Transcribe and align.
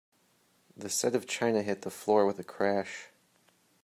The 0.75 0.89
set 0.89 1.13
of 1.13 1.27
china 1.27 1.61
hit 1.61 1.83
the 1.83 1.91
floor 1.91 2.25
with 2.25 2.39
a 2.39 2.43
crash. 2.43 3.09